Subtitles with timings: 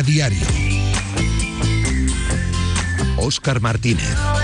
[0.00, 0.46] Diario.
[3.18, 4.41] Óscar Martínez.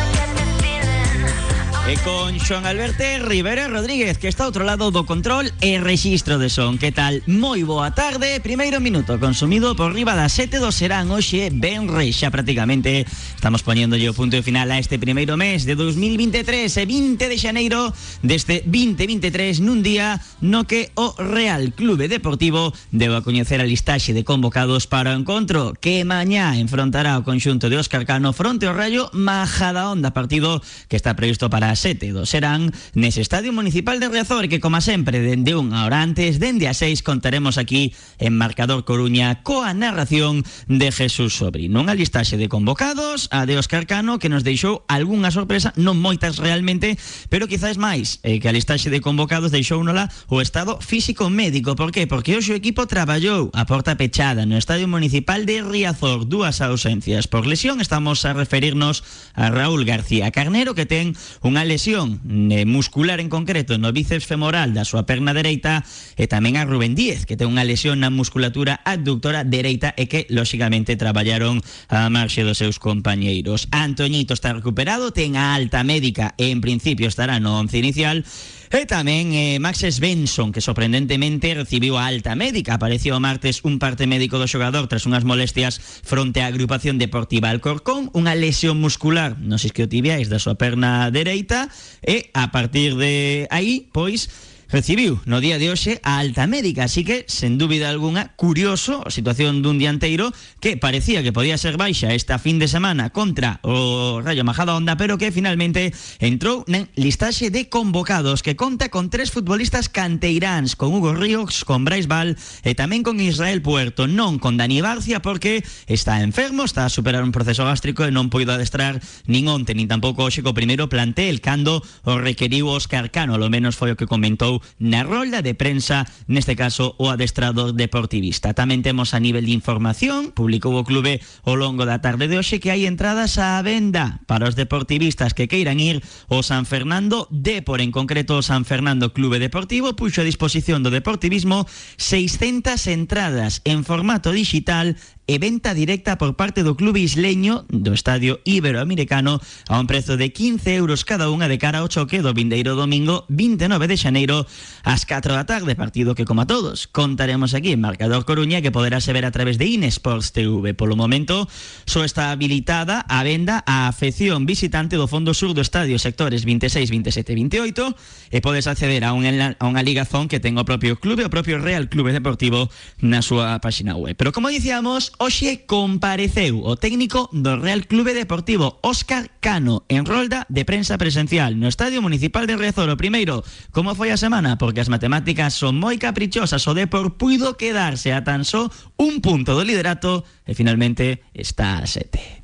[1.89, 6.37] E con Xoan Alberto Rivera Rodríguez Que está ao outro lado do control e registro
[6.37, 6.77] de son.
[6.77, 7.25] Que tal?
[7.25, 8.45] Moi boa tarde.
[8.45, 11.09] Primeiro minuto consumido por riba das 7 do serán.
[11.09, 13.09] Oxe ben reixa prácticamente.
[13.09, 17.89] Estamos poñéndolle o punto final a este primeiro mes de 2023 E 20 de xaneiro
[18.21, 24.13] deste 2023 Nun día no que o Real Clube Deportivo Deu a coñecer a listaxe
[24.13, 28.77] de convocados para o encontro Que mañá enfrontará o conxunto de Óscar Cano Fronte ao
[28.77, 34.11] Rayo Majada Onda Partido que está previsto para 7 do serán nese Estadio Municipal de
[34.11, 38.83] Riazor que, como sempre, dende unha hora antes, dende a 6, contaremos aquí en Marcador
[38.83, 41.79] Coruña coa narración de Jesús Sobrino.
[41.79, 46.43] Unha listaxe de convocados, a de Óscar Cano, que nos deixou algunha sorpresa, non moitas
[46.43, 46.99] realmente,
[47.31, 51.79] pero quizás máis eh, que a listaxe de convocados deixou nola o estado físico médico.
[51.79, 52.11] Por qué?
[52.11, 56.27] Porque hoxe o equipo traballou a porta pechada no Estadio Municipal de Riazor.
[56.27, 57.81] Dúas ausencias por lesión.
[57.81, 63.77] Estamos a referirnos a Raúl García Carnero, que ten unha lesión eh, muscular en concreto
[63.77, 65.85] no bíceps femoral da súa perna dereita
[66.17, 70.25] e tamén a Rubén Díez, que ten unha lesión na musculatura adductora dereita e que,
[70.33, 71.61] lóxicamente, traballaron
[71.93, 73.69] a marxe dos seus compañeiros.
[73.69, 78.25] Antoñito está recuperado, ten alta médica e, en principio, estará no once inicial,
[78.69, 82.77] E tamén eh, Max Svensson, que sorprendentemente recibiu a alta médica.
[82.77, 88.13] Apareció martes un parte médico do xogador tras unhas molestias fronte á agrupación deportiva Alcorcón,
[88.13, 91.73] unha lesión muscular, non sei que o tibiais da súa perna dereita,
[92.05, 94.29] e a partir de aí, pois,
[94.69, 99.11] recibiu no día de hoxe a alta médica, así que, sen dúbida alguna, curioso a
[99.11, 100.29] situación dun dianteiro
[100.61, 105.01] que parecía que podía ser baixa esta fin de semana contra o Rayo Majada Onda,
[105.01, 110.93] pero que finalmente entrou na listaxe de convocados que conta con tres futbolistas canteiráns, con
[110.93, 116.21] Hugo Ríos, con Brais Val e con Israel Puerto, non con Dani Barcia porque está
[116.21, 120.29] enfermo, está a superar un proceso gástrico e non poido adestrar nin onte, nin tampouco
[120.29, 124.58] hoxe co primeiro plantel, cando o requeriu Óscar Cano, lo menos foi o que comentou
[124.79, 128.55] na rolda de prensa, neste caso o adestrador deportivista.
[128.55, 132.61] Tamén temos a nivel de información, publicou o clube ao longo da tarde de hoxe
[132.63, 137.81] que hai entradas á venda para os deportivistas que queiran ir ao San Fernando Depor,
[137.81, 143.83] en concreto o San Fernando Clube Deportivo, puxo a disposición do deportivismo 600 entradas en
[143.83, 144.97] formato digital
[145.29, 150.33] e venta directa por parte do clube isleño do Estadio Iberoamericano a un prezo de
[150.33, 154.49] 15 euros cada unha de cara ao choque do vindeiro domingo 29 de xaneiro
[154.89, 158.73] ás 4 da tarde, partido que como a todos contaremos aquí en Marcador Coruña que
[158.73, 160.73] poderase ver a través de Inesports TV.
[160.73, 161.45] Polo momento
[161.85, 166.89] só está habilitada a venda a afección visitante do fondo sur do estadio sectores 26,
[166.89, 170.97] 27 e 28 e podes acceder a unha, a unha ligazón que ten o propio
[170.97, 172.73] clube, o propio Real Clube Deportivo
[173.05, 174.17] na súa página web.
[174.17, 180.47] Pero como dicíamos, Hoxe compareceu o técnico do Real Clube Deportivo Óscar Cano en rolda
[180.47, 182.87] de prensa presencial no Estadio Municipal de Riazor.
[182.87, 183.43] O primeiro,
[183.75, 184.63] como foi a semana?
[184.63, 186.63] Porque as matemáticas son moi caprichosas.
[186.71, 191.91] O Depor puido quedarse a tan só un punto do liderato e finalmente está a
[191.91, 192.39] sete.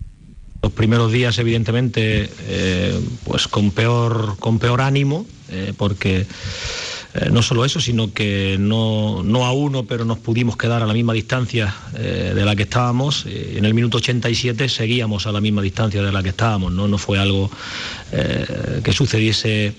[0.58, 6.26] Los primeros días, evidentemente, eh, pues con peor, con peor ánimo, eh, porque
[7.14, 10.86] eh, no solo eso, sino que no, no, a uno, pero nos pudimos quedar a
[10.86, 13.24] la misma distancia eh, de la que estábamos.
[13.26, 16.88] Eh, en el minuto 87 seguíamos a la misma distancia de la que estábamos, no,
[16.88, 17.50] no fue algo
[18.10, 19.74] que sucediese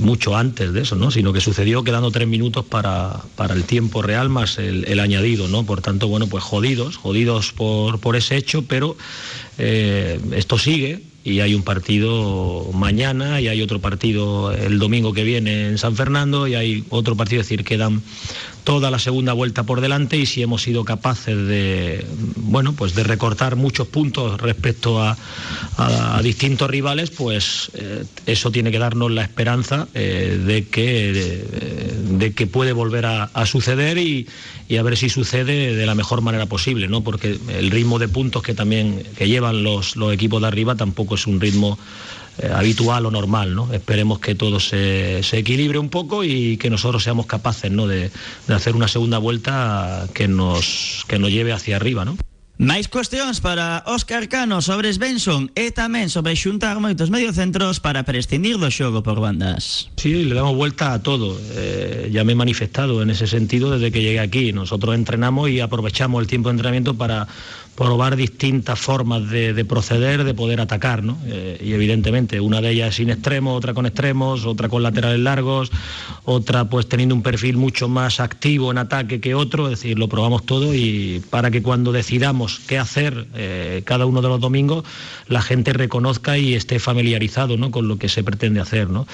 [0.00, 1.10] mucho antes de eso, ¿no?
[1.10, 5.48] sino que sucedió quedando tres minutos para, para el tiempo real más el, añadido.
[5.48, 5.64] ¿no?
[5.64, 8.96] Por tanto, bueno, pues jodidos, jodidos por, por ese hecho, pero
[9.58, 15.66] esto sigue y hay un partido mañana y hay otro partido el domingo que viene
[15.66, 18.00] en San Fernando y hay otro partido, es decir, quedan
[18.66, 22.04] toda la segunda vuelta por delante y si hemos sido capaces de
[22.34, 25.16] bueno pues de recortar muchos puntos respecto a,
[26.20, 32.34] distintos rivales pues eh, eso tiene que darnos la esperanza eh, de que de, de,
[32.34, 34.26] que puede volver a, a suceder y,
[34.68, 38.08] y, a ver si sucede de la mejor manera posible no porque el ritmo de
[38.08, 41.78] puntos que también que llevan los, los equipos de arriba tampoco es un ritmo
[42.38, 43.72] eh, habitual o normal, ¿no?
[43.72, 47.86] Esperemos que todo se, se, equilibre un poco y que nosotros seamos capaces, ¿no?
[47.86, 48.10] De,
[48.46, 52.16] de hacer una segunda vuelta que nos, que nos lleve hacia arriba, ¿no?
[52.56, 58.56] Máis cuestións para Óscar Cano sobre Svensson e tamén sobre xuntar moitos mediocentros para prescindir
[58.56, 59.92] do xogo por bandas.
[60.00, 61.36] Sí, le damos vuelta a todo.
[61.52, 64.56] Eh, ya me he manifestado en ese sentido desde que llegué aquí.
[64.56, 67.28] Nosotros entrenamos y aprovechamos el tiempo de entrenamiento para
[67.76, 71.18] probar distintas formas de, proceder, de poder atacar, ¿no?
[71.26, 75.70] Eh, y evidentemente una de ellas sin extremos, otra con extremos, otra con laterales largos,
[76.24, 80.08] otra pues teniendo un perfil mucho más activo en ataque que otro, es decir, lo
[80.08, 84.84] probamos todo y para que cuando decidamos qué hacer eh, cada uno de los domingos,
[85.28, 87.70] la gente reconozca y esté familiarizado ¿no?
[87.70, 88.88] con lo que se pretende hacer.
[88.88, 89.06] ¿no?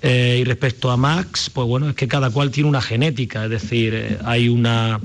[0.00, 3.50] Eh, y respecto a Max, pues bueno, es que cada cual tiene una genética, es
[3.50, 4.98] decir, hay una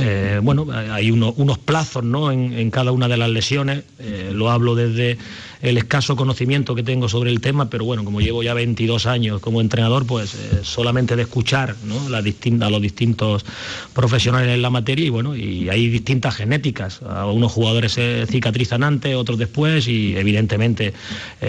[0.00, 2.30] eh, bueno, hay unos plazos ¿no?
[2.30, 5.16] en, cada una de las lesiones, eh, lo hablo desde
[5.62, 9.40] el escaso conocimiento que tengo sobre el tema, pero bueno, como llevo ya 22 años
[9.40, 13.44] como entrenador, pues eh, solamente de escuchar a los distintos
[13.92, 17.02] profesionales en la materia y bueno, y hay distintas genéticas.
[17.02, 20.94] A unos jugadores se cicatrizan antes, otros después y evidentemente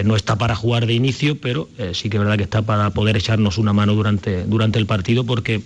[0.04, 3.16] no está para jugar de inicio, pero sí que es verdad que está para poder
[3.16, 5.62] echarnos una mano durante, durante el partido porque,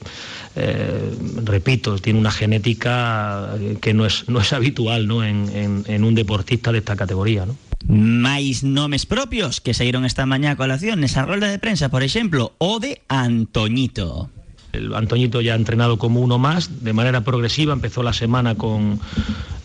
[1.44, 5.24] repito, tiene una genética que no es, no es habitual ¿no?
[5.24, 7.46] En, en, un deportista de esta categoría.
[7.46, 7.56] ¿no?
[7.88, 12.52] Mais nomes propios que salieron esta mañana a colación esa rueda de prensa, por ejemplo,
[12.58, 14.30] o de Antoñito.
[14.72, 19.00] El Antoñito ya ha entrenado como uno más, de manera progresiva, empezó la semana con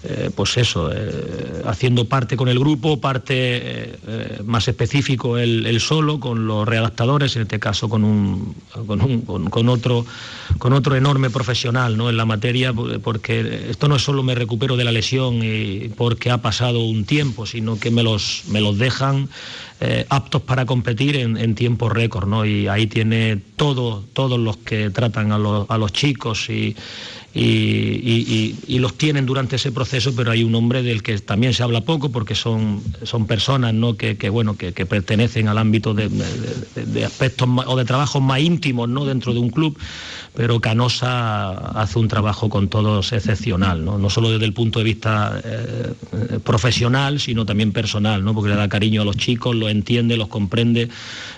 [0.03, 6.19] eh, pues eso, eh, haciendo parte con el grupo, parte eh, más específico él, solo,
[6.19, 8.56] con los readaptadores, en este caso con, un,
[9.51, 10.03] con, otro,
[10.57, 12.09] con otro enorme profesional ¿no?
[12.09, 16.31] en la materia, porque esto no es solo me recupero de la lesión y porque
[16.31, 19.30] ha pasado un tiempo, sino que me los, me los dejan
[20.09, 22.45] aptos para competir en, tiempo récord, ¿no?
[22.45, 26.75] Y ahí tiene todo, todos los que tratan a los, a los chicos y
[27.33, 31.81] y, los tienen durante ese proceso, pero hay un hombre del que también se habla
[31.81, 33.95] poco porque son, son personas ¿no?
[33.95, 36.10] que, bueno, que, pertenecen al ámbito de,
[37.06, 39.06] aspectos o de trabajos más íntimos ¿no?
[39.06, 39.78] dentro de un club,
[40.33, 44.86] pero Canosa hace un trabajo con todos excepcional, no, no solo desde el punto de
[44.86, 45.94] vista eh,
[46.44, 48.33] profesional, sino también personal, ¿no?
[48.33, 50.89] porque le da cariño a los chicos, los entiende, los comprende,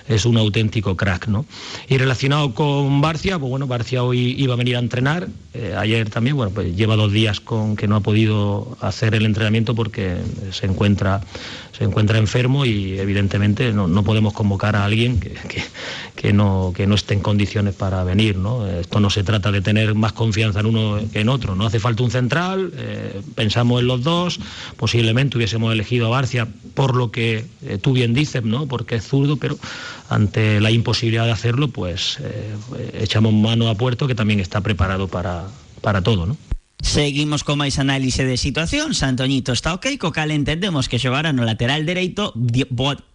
[0.07, 1.27] es un auténtico crack.
[1.27, 1.45] ¿no?
[1.89, 5.27] Y relacionado con Barcia, pues bueno, Barcia hoy iba a venir a entrenar.
[5.55, 9.23] Eh, ayer también, bueno, pues lleva dos días con que no ha podido hacer el
[9.23, 10.17] entrenamiento porque
[10.51, 11.21] se encuentra,
[11.77, 15.19] se encuentra enfermo y evidentemente no, podemos convocar a alguien
[16.15, 18.37] que, no, que no esté en condiciones para venir.
[18.37, 18.67] ¿no?
[18.67, 21.55] Esto no se trata de tener más confianza en uno que en otro.
[21.55, 24.39] No hace falta un central, eh, pensamos en los dos,
[24.75, 28.65] posiblemente hubiésemos elegido a Barcia por lo que eh, tú bien dices, ¿no?
[28.65, 29.57] porque es zurdo, pero
[30.09, 32.55] ante la imposibilidad de hacerlo, pues eh,
[32.99, 35.47] echamos mano a Puerto, que también está preparado para,
[35.81, 36.37] para todo, ¿no?
[36.83, 38.91] Seguimos con máis análise de situación.
[38.91, 42.35] Santoñito está ok, co cal entendemos que xogará no lateral dereito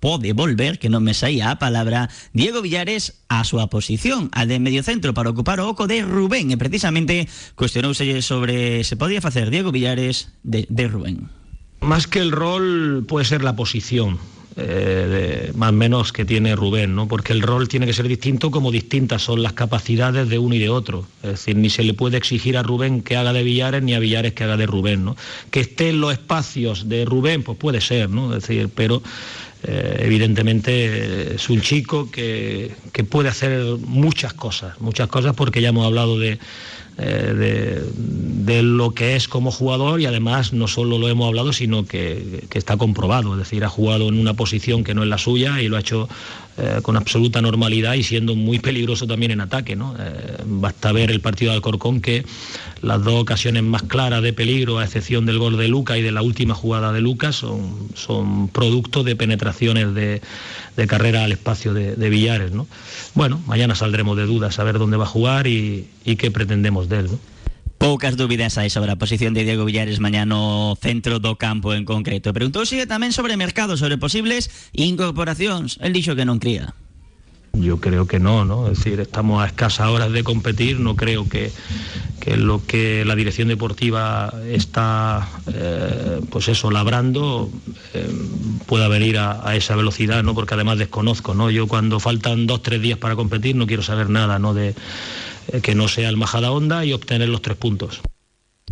[0.01, 4.33] Pode volver, que non me saía a palabra Diego Villares a súa posición.
[4.33, 7.29] A de medio centro para ocupar o oco de Rubén E precisamente
[7.61, 11.29] cuestionouse sobre Se podía facer Diego Villares de, de Rubén.
[11.85, 14.17] Más que el rol puede ser la posición
[14.61, 17.07] eh, más o menos que tiene Rubén, ¿no?
[17.07, 20.59] porque el rol tiene que ser distinto como distintas son las capacidades de uno y
[20.59, 21.07] de otro.
[21.23, 24.01] Es decir, ni se le puede exigir a Rubén que haga de Villares ni a
[24.01, 25.05] Villares que haga de Rubén.
[25.05, 25.17] ¿no?
[25.53, 28.35] Que esté en los espacios de Rubén, pues puede ser, ¿no?
[28.35, 29.01] es decir, pero
[29.65, 35.71] eh, evidentemente es un chico que, que puede hacer muchas cosas, muchas cosas porque ya
[35.71, 36.39] hemos hablado de
[37.01, 41.87] eh, de, lo que es como jugador y además no solo lo hemos hablado, sino
[41.87, 45.63] que, está comprobado, es decir, ha jugado en una posición que no es la suya
[45.63, 46.09] y lo ha hecho
[46.61, 49.77] eh, con absoluta normalidad y siendo muy peligroso también en ataque.
[49.77, 49.95] ¿no?
[49.97, 52.25] Eh, basta ver el partido de Alcorcón que
[52.83, 56.11] las dos ocasiones más claras de peligro, a excepción del gol de Lucas y de
[56.11, 60.21] la última jugada de Lucas, son, son producto de penetraciones de,
[60.89, 62.51] carrera al espacio de, Villares.
[62.51, 62.67] ¿no?
[63.15, 66.99] Bueno, mañana saldremos de dudas a ver dónde va a jugar y, qué pretendemos de
[66.99, 67.09] él.
[67.79, 71.87] Poucas dúbidas hai sobre a posición de Diego Villares mañá no centro do campo en
[71.87, 72.35] concreto.
[72.35, 75.79] Preguntouse tamén sobre mercado, sobre posibles incorporacións.
[75.79, 76.75] El dixo que non cría.
[77.55, 78.67] Yo creo que no, ¿no?
[78.67, 81.51] Es decir, estamos a escasas horas de competir, no creo que,
[82.21, 87.51] que lo que la dirección deportiva está, eh, pues eso, labrando,
[87.95, 88.11] eh,
[88.67, 90.35] pueda venir a, a, esa velocidad, ¿no?
[90.35, 91.51] Porque además desconozco, ¿no?
[91.51, 94.53] Yo cuando faltan dos, tres días para competir no quiero saber nada, ¿no?
[94.55, 94.75] De,
[95.63, 98.01] que no sea el Majada Onda y obtener los tres puntos.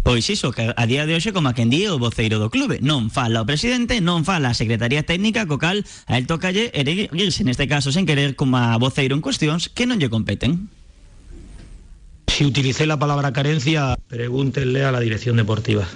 [0.02, 2.78] Pois iso, que a día de hoxe como a quen di o voceiro do clube.
[2.84, 7.42] Non fala o presidente, non fala a Secretaría Técnica Co cal a el tocalle erguirse
[7.42, 10.70] neste caso sen querer como a voceiro en cuestións que non lle competen.
[12.30, 15.88] Si utilicé la palabra carencia, pregúntenle a la dirección deportiva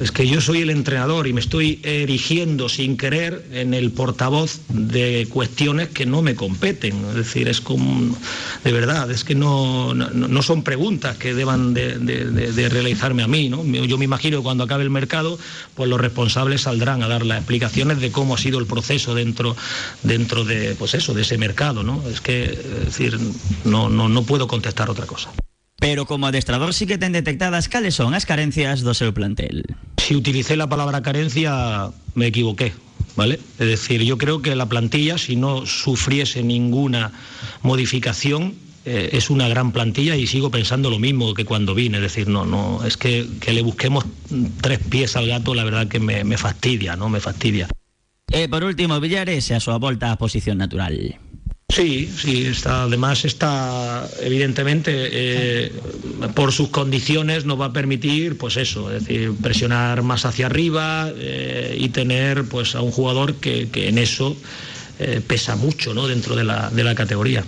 [0.00, 4.60] es que yo soy el entrenador y me estoy erigiendo sin querer en el portavoz
[4.68, 7.02] de cuestiones que no me competen.
[7.08, 8.14] Es decir, es como,
[8.62, 13.48] de verdad, es que no, no, son preguntas que deban de, realizarme a mí.
[13.48, 13.64] ¿no?
[13.64, 15.38] Yo me imagino que cuando acabe el mercado,
[15.74, 19.56] pues los responsables saldrán a dar las explicaciones de cómo ha sido el proceso dentro,
[20.02, 21.82] dentro de, pues eso, de ese mercado.
[21.82, 22.06] ¿no?
[22.08, 23.18] Es que, es decir,
[23.64, 25.30] no, no, no puedo contestar otra cosa.
[25.78, 29.76] Pero como adestrador sí que ten detectadas cales son las carencias do seu plantel.
[30.00, 32.72] Si utilicé la palabra carencia, me equivoqué.
[33.16, 33.40] ¿Vale?
[33.58, 37.12] Es decir, yo creo que la plantilla, si no sufriese ninguna
[37.62, 38.54] modificación,
[38.84, 41.96] eh, es una gran plantilla y sigo pensando lo mismo que cuando vine.
[41.96, 44.04] Es decir, no, no, es que, que le busquemos
[44.60, 47.08] tres pies al gato, la verdad que me, me fastidia, ¿no?
[47.08, 47.68] Me fastidia.
[48.30, 51.18] E por último, Villares a súa volta a posición natural.
[51.76, 55.72] Sí, sí, está, además está evidentemente eh,
[56.34, 61.12] por sus condiciones nos va a permitir, pues eso, es decir, presionar más hacia arriba
[61.14, 64.34] eh, y tener pues a un jugador que, que en eso
[64.98, 66.06] eh, pesa mucho ¿no?
[66.06, 67.44] dentro de la, de la categoría.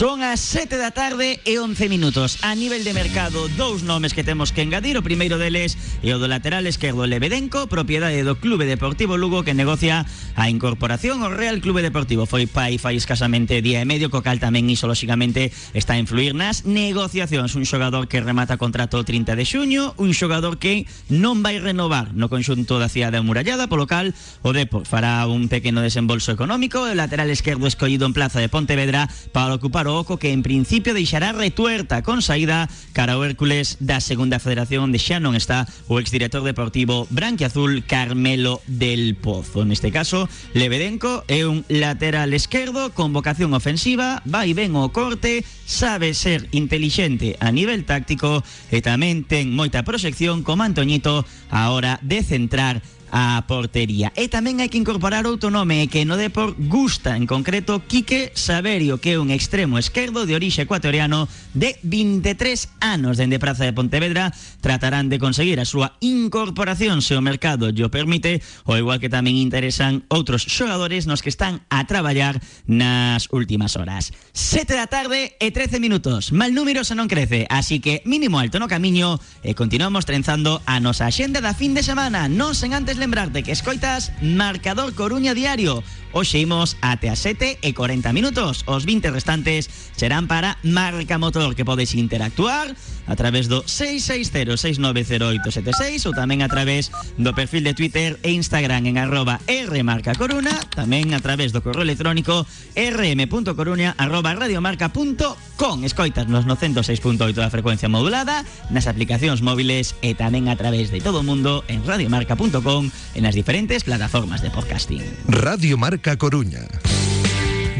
[0.00, 2.40] Son as 7 da tarde e 11 minutos.
[2.40, 4.96] A nivel de mercado, dous nomes que temos que engadir.
[4.96, 9.52] O primeiro deles é o do lateral esquerdo Lebedenco, propiedade do Clube Deportivo Lugo que
[9.52, 10.08] negocia
[10.40, 12.24] a incorporación ao Real Clube Deportivo.
[12.24, 16.32] Foi pai fai escasamente día e medio, co cal tamén iso lóxicamente está a influir
[16.32, 17.52] nas negociacións.
[17.52, 22.16] Un xogador que remata contrato o 30 de xuño, un xogador que non vai renovar
[22.16, 26.88] no conxunto da cidade amurallada, polo cal o Depor fará un pequeno desembolso económico.
[26.88, 29.04] O lateral esquerdo escollido en plaza de Pontevedra
[29.36, 34.92] para ocupar Oco que en principio deixará retuerta con saída cara Hércules da Segunda Federación
[34.92, 39.66] de xa non está o exdirector deportivo branquiazul Carmelo del Pozo.
[39.66, 46.14] Neste caso, Lebedenco é un lateral esquerdo con vocación ofensiva, vai ben o corte, sabe
[46.14, 52.22] ser inteligente a nivel táctico e tamén ten moita proxección como Antoñito a hora de
[52.22, 52.82] centrar
[53.12, 54.14] a portería.
[54.14, 59.02] E tamén hai que incorporar outro nome que no Depor gusta, en concreto Quique Saberio,
[59.02, 64.30] que é un extremo esquerdo de orixe ecuatoriano de 23 anos dende Praza de Pontevedra.
[64.60, 68.38] Tratarán de conseguir a súa incorporación se o mercado yo permite,
[68.68, 72.38] ou igual que tamén interesan outros xogadores nos que están a traballar
[72.70, 74.14] nas últimas horas.
[74.36, 76.30] 7 da tarde e 13 minutos.
[76.30, 80.78] Mal número se non crece, así que mínimo alto no camiño e continuamos trenzando a
[80.78, 85.82] nosa axenda da fin de semana, non sen antes lembrarte que escoitas Marcador Coruña Diario.
[86.10, 88.66] Hoxe imos até a 7 e 40 minutos.
[88.66, 92.74] Os 20 restantes serán para Marca Motor, que podes interactuar
[93.06, 98.98] a través do 660690876 ou tamén a través do perfil de Twitter e Instagram en
[98.98, 102.42] arroba rmarcacoruna, tamén a través do correo electrónico
[102.74, 105.76] rm.coruña arroba radiomarca.com.
[105.86, 108.42] Escoitas nos no 106.8 da frecuencia modulada,
[108.74, 113.38] nas aplicacións móviles e tamén a través de todo o mundo en radiomarca.com en las
[113.38, 115.06] diferentes plataformas de podcasting.
[115.30, 116.66] Radio Marca Coruña.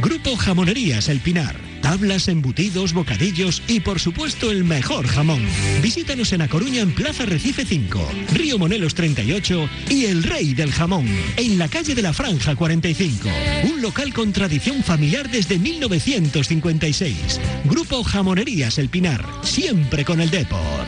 [0.03, 1.57] Grupo Jamonerías El Pinar.
[1.81, 5.43] Tablas, embutidos, bocadillos y por supuesto el mejor jamón.
[5.81, 10.71] Visítanos en A Coruña en Plaza Recife 5, Río Monelos 38 y El Rey del
[10.71, 13.29] Jamón, en la calle de la Franja 45.
[13.73, 17.41] Un local con tradición familiar desde 1956.
[17.65, 20.87] Grupo Jamonerías El Pinar, siempre con el Depor.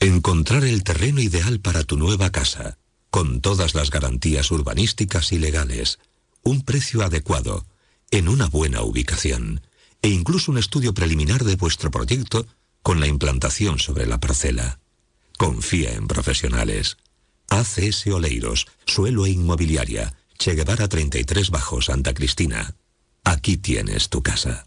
[0.00, 2.78] Encontrar el terreno ideal para tu nueva casa,
[3.16, 6.00] con todas las garantías urbanísticas y legales,
[6.42, 7.64] un precio adecuado,
[8.10, 9.62] en una buena ubicación,
[10.02, 12.46] e incluso un estudio preliminar de vuestro proyecto
[12.82, 14.80] con la implantación sobre la parcela.
[15.38, 16.98] Confía en profesionales.
[17.48, 22.74] ACS Oleiros, Suelo e Inmobiliaria, Che Guevara 33 Bajo Santa Cristina.
[23.24, 24.66] Aquí tienes tu casa.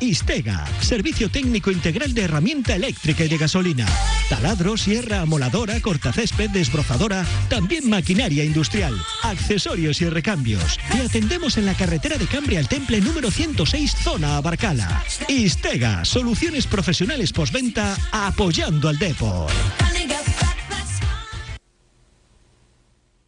[0.00, 3.86] Istega, servicio técnico integral de herramienta eléctrica y de gasolina.
[4.28, 10.78] Taladro, sierra, amoladora, cortacésped, desbrozadora, también maquinaria industrial, accesorios y recambios.
[10.92, 15.02] Te atendemos en la carretera de Cambria al Temple número 106, zona Abarcala.
[15.28, 19.50] Istega, soluciones profesionales postventa apoyando al Depor.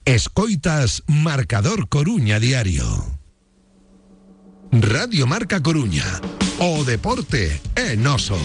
[0.04, 3.20] Escoitas Marcador Coruña Diario.
[4.72, 6.04] Radio Marca Coruña.
[6.60, 8.36] O deporte en oso.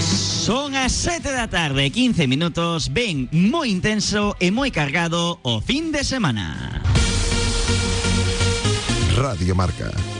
[0.00, 5.90] Son mañá, 7 da tarde, 15 minutos, ven moi intenso e moi cargado o fin
[5.90, 6.80] de semana.
[9.16, 10.15] Radio Marca.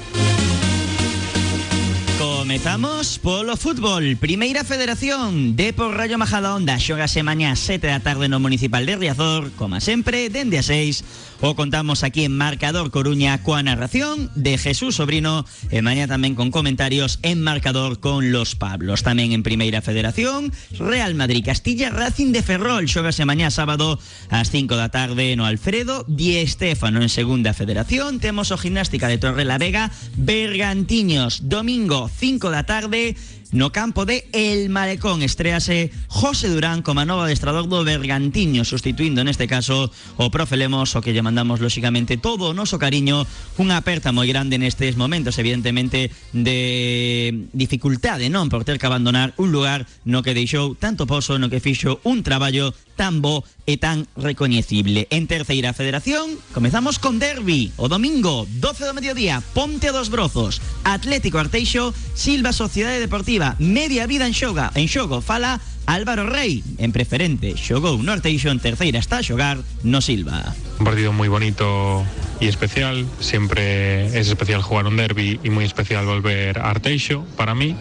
[2.47, 4.15] Comezamos polo fútbol.
[4.23, 6.79] Primeira Federación Depor Rayo Majadahonda.
[6.79, 11.59] Xogase mañá 7 da tarde no Municipal de Riazor Como sempre, dende a 6 O
[11.59, 15.43] contamos aquí en Marcador Coruña Coa narración de Jesús Sobrino
[15.75, 19.03] E mañá tamén con comentarios en Marcador con Los Pablos.
[19.03, 22.87] Tamén en Primeira Federación Real Madrid Castilla Racing de Ferrol.
[22.87, 23.99] Xogase mañá sábado
[24.31, 29.19] ás 5 da tarde no Alfredo Di Estéfano en Segunda Federación Temos o Gimnástica de
[29.19, 31.51] Torre la Vega Bergantiños.
[31.51, 33.17] Domingo 5 5 da tarde
[33.57, 39.49] no campo de El Malecón estrease José Durán como nova adestrador do Bergantiño sustituindo neste
[39.49, 39.89] caso
[40.21, 43.25] o profe Lemos o que lle mandamos lóxicamente todo o noso cariño
[43.57, 49.49] unha aperta moi grande nestes momentos evidentemente de dificultade non por ter que abandonar un
[49.57, 54.09] lugar no que deixou tanto pozo no que fixo un traballo tan bo e tan
[54.17, 55.07] recoñecible.
[55.13, 57.71] En terceira federación, comezamos con derbi.
[57.77, 64.07] O domingo, 12 do mediodía, Ponte a dos Brozos, Atlético Arteixo, Silva Sociedade Deportiva, Media
[64.07, 64.73] Vida en Xoga.
[64.75, 70.01] En Xogo fala Álvaro Rey, en preferente, xogou no Arteixo en terceira está a no
[70.03, 70.51] Silva.
[70.81, 72.03] Un partido muy bonito
[72.41, 77.55] y especial, siempre es especial jugar un derby y muy especial volver a Arteixo para
[77.55, 77.77] mí.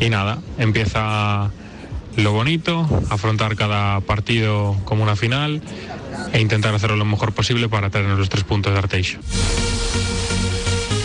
[0.00, 1.50] Y nada, empieza
[2.16, 5.62] lo bonito, afrontar cada partido como una final
[6.32, 9.18] e intentar hacerlo lo mejor posible para tener los tres puntos de Arteixo.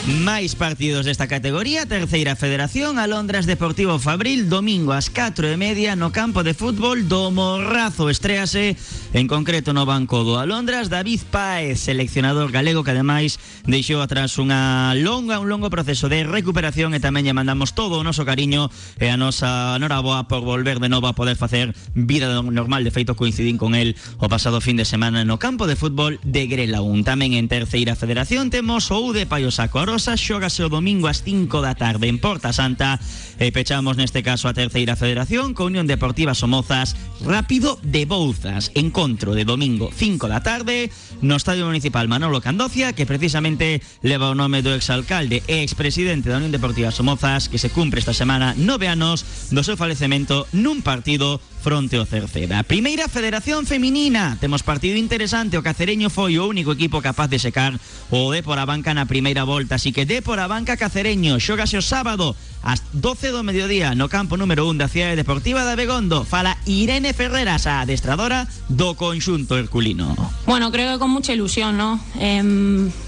[0.08, 6.16] Máis partidos desta categoría Terceira Federación Alondras Deportivo Fabril Domingo ás 4 e media No
[6.16, 8.08] campo de fútbol do Morrazo.
[8.08, 8.80] Estréase
[9.12, 10.88] en concreto no banco do Alondras.
[10.88, 13.36] David Páez, seleccionador galego Que ademais
[13.68, 18.06] deixou atrás unha longa Un longo proceso de recuperación E tamén lle mandamos todo o
[18.08, 18.72] noso cariño
[19.04, 22.88] E a nosa noraboa por volver de novo A poder facer vida normal.
[22.88, 26.48] De feito coincidín con el o pasado fin de semana No campo de fútbol de
[26.48, 31.26] Grelaún Tamén en Terceira Federación Temos o de Payosaco Arosa Rosa xógase o domingo ás
[31.26, 33.02] 5 da tarde en Porta Santa
[33.42, 36.94] e pechamos neste caso a terceira federación con Unión Deportiva Somozas
[37.26, 40.94] Rápido de Bouzas encontro de domingo 5 da tarde
[41.26, 46.38] no Estadio Municipal Manolo Candocia que precisamente leva o nome do exalcalde e expresidente da
[46.38, 51.42] Unión Deportiva Somozas que se cumpre esta semana nove anos do seu falecemento nun partido
[51.68, 52.64] fronte ao Cerceda.
[52.64, 54.38] Primeira Federación Feminina.
[54.40, 55.58] Temos partido interesante.
[55.58, 57.76] O Cacereño foi o único equipo capaz de secar
[58.08, 59.76] o Depor a banca na primeira volta.
[59.88, 61.40] Así que Depor a banca Cacereño.
[61.40, 65.80] Xógase o sábado ás 12 do mediodía no campo número 1 da Cidade Deportiva de
[65.80, 66.28] Begondo.
[66.28, 70.12] Fala Irene Ferreras, a adestradora do conxunto herculino.
[70.44, 72.04] Bueno, creo que con mucha ilusión, ¿no?
[72.20, 72.44] Eh,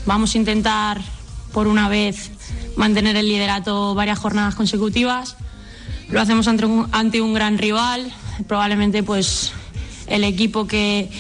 [0.08, 1.04] vamos a intentar
[1.52, 2.32] por una vez
[2.80, 5.36] mantener el liderato varias jornadas consecutivas.
[6.08, 8.08] Lo hacemos ante un, ante un gran rival,
[8.48, 9.52] probablemente pues
[10.08, 11.12] el equipo que,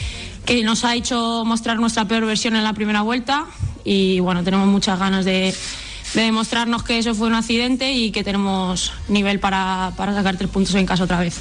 [0.49, 3.45] que nos ha hecho mostrar nuestra peor versión en la primera vuelta
[3.85, 5.53] y bueno, tenemos muchas ganas de,
[6.15, 10.49] de demostrarnos que eso fue un accidente y que tenemos nivel para, para sacar tres
[10.49, 11.37] puntos en casa otra vez.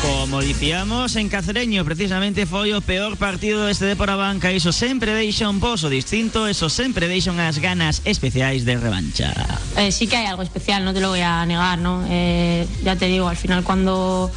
[0.00, 4.72] Como dicíamos en Cacereño, precisamente foi o peor partido este de por a banca Iso
[4.72, 9.36] sempre deixa un pozo distinto Eso sempre deixa unhas ganas especiais de revancha
[9.76, 12.06] Eh, sí que hay algo especial, no te lo voy a negar, ¿no?
[12.08, 14.32] Eh, ya te digo, al final cuando,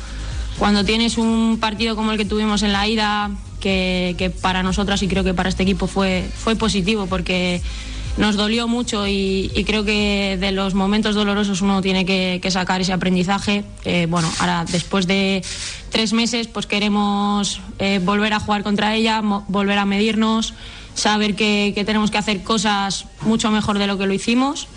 [0.58, 5.08] cuando tienes un partido como el que tuvimos en la ida, que, para nosotras y
[5.08, 7.62] creo que para este equipo fue, fue positivo porque
[8.18, 12.94] nos dolió mucho y, creo que de los momentos dolorosos uno tiene que, sacar ese
[12.94, 13.64] aprendizaje.
[14.10, 15.44] Bueno, ahora después de
[15.90, 20.54] tres meses pues queremos eh, volver a jugar contra ella, volver a medirnos,
[20.94, 24.68] saber que tenemos que hacer cosas mucho mejor de lo que lo hicimos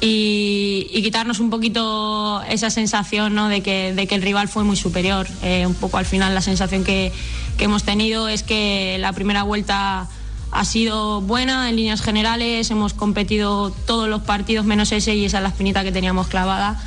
[0.00, 3.48] y, quitarnos un poquito esa sensación ¿no?
[3.48, 5.26] de, que, de que el rival fue muy superior.
[5.42, 7.12] Eh, un poco al final la sensación que,
[7.58, 10.08] hemos tenido es que la primera vuelta
[10.52, 15.38] ha sido buena en líneas generales, hemos competido todos los partidos menos ese y esa
[15.38, 16.80] es la espinita que teníamos clavada.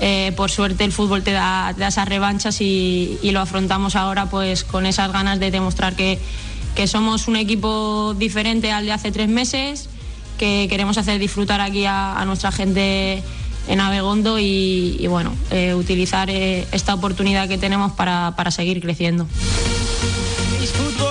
[0.00, 4.26] Eh, por suerte el fútbol te da, te esas revanchas y, y lo afrontamos ahora
[4.26, 6.18] pues con esas ganas de demostrar que,
[6.76, 9.88] que somos un equipo diferente al de hace tres meses,
[10.38, 13.22] que queremos hacer disfrutar aquí a, nuestra gente
[13.68, 18.80] en Abegondo y, y, bueno, eh, utilizar eh, esta oportunidad que tenemos para, para seguir
[18.80, 19.26] creciendo.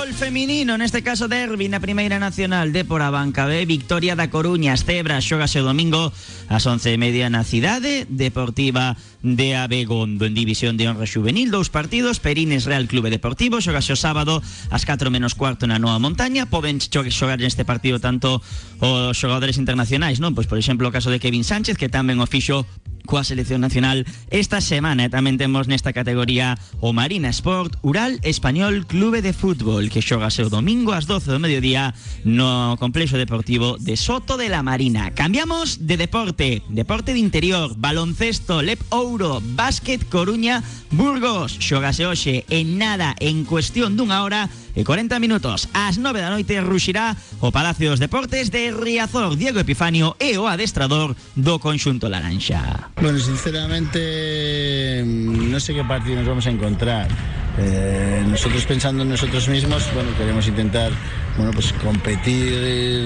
[0.07, 3.67] Fútbol feminino, neste caso derbi na Primeira Nacional de por a banca B.
[3.67, 6.15] Victoria da Coruña, as Cebras xógase o domingo
[6.47, 12.23] ás 11 e na cidade Deportiva de Abegondo en División de Honra Juvenil Dous partidos,
[12.23, 14.39] Perines Real Clube Deportivo Xógase o sábado
[14.71, 16.47] ás 4 menos cuarto na Noa Montaña.
[16.47, 18.39] Poden xo- xogar neste partido tanto
[18.79, 20.31] os xogadores internacionais non?
[20.31, 22.63] Pois por exemplo o caso de Kevin Sánchez que tamén o fixo
[23.07, 24.03] coa selección nacional
[24.35, 25.07] esta semana.
[25.07, 30.43] E tamén temos nesta categoría o Marina Sport Ural Español Clube de Fútbol que xogase
[30.43, 35.11] o domingo ás 12 do mediodía no complexo deportivo de Soto de la Marina.
[35.13, 42.77] Cambiamos de deporte, deporte de interior, baloncesto, Lep Ouro, básquet Coruña, Burgos, xogase hoxe en
[42.77, 47.97] nada en cuestión dunha hora e 40 minutos ás 9 da noite ruxirá o Palacio
[47.97, 52.93] Deportes de Riazor Diego Epifanio e o adestrador do conxunto Laranxa.
[53.01, 57.09] Bueno, sinceramente no sé qué partido nos vamos a encontrar.
[57.57, 60.91] Eh, nosotros pensando en nosotros mismos, bueno, queremos intentar
[61.37, 62.53] bueno, pues competir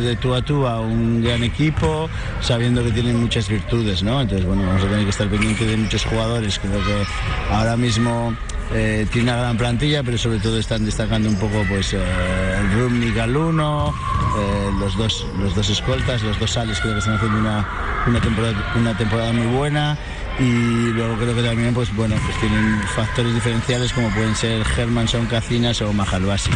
[0.03, 2.09] de tú a tú a un gran equipo,
[2.41, 4.19] sabiendo que tienen muchas virtudes, ¿no?
[4.19, 6.59] Entonces, bueno, vamos a tener que estar pendientes de muchos jugadores.
[6.59, 7.05] Creo que
[7.49, 8.35] ahora mismo
[8.73, 12.71] eh, tiene una gran plantilla, pero sobre todo están destacando un poco pues eh, el
[12.73, 17.39] Rumnik al eh, los, dos, los dos escoltas, los dos sales creo que están haciendo
[17.39, 17.67] una,
[18.07, 19.97] una, temporada, una temporada muy buena
[20.39, 25.25] y luego creo que también pues bueno pues tienen factores diferenciales como pueden ser Hermanson,
[25.25, 26.51] Cacinas o Majalbasi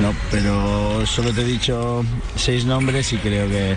[0.00, 2.04] no pero solo te he dicho
[2.36, 3.76] seis nombres y creo que,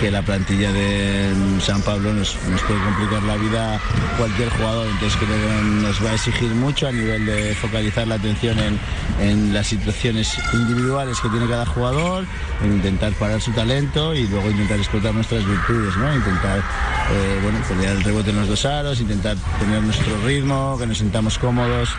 [0.00, 3.80] que la plantilla de San Pablo nos, puede complicar la vida
[4.18, 8.16] cualquier jugador entonces creo que nos va a exigir mucho a nivel de focalizar la
[8.16, 8.78] atención en,
[9.20, 12.24] en las situaciones individuales que tiene cada jugador
[12.62, 16.14] en intentar parar su talento y luego intentar explotar nuestras virtudes ¿no?
[16.14, 20.86] intentar eh, bueno pelear el rebote en los dos aros intentar tener nuestro ritmo, que
[20.86, 21.90] nos sintamos cómodos,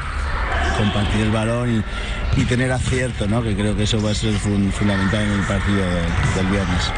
[0.78, 1.84] compartir el balón
[2.36, 3.44] y, y tener acierto, ¿no?
[3.44, 6.02] que creo que eso va a ser fun fundamental en el partido de,
[6.36, 6.92] del viernes.